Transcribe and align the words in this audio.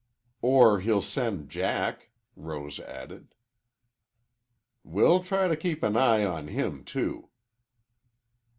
"Or 0.41 0.79
he'll 0.79 1.03
send 1.03 1.51
Jack," 1.51 2.09
Rose 2.35 2.79
added. 2.79 3.35
"We'll 4.83 5.21
try 5.21 5.47
to 5.47 5.55
keep 5.55 5.83
an 5.83 5.95
eye 5.95 6.25
on 6.25 6.47
him, 6.47 6.83
too." 6.83 7.29